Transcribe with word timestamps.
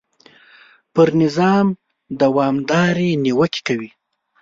پر 0.93 1.07
نظام 1.21 1.65
دوامدارې 2.19 3.09
نیوکې 3.23 3.61
کوي. 3.67 3.89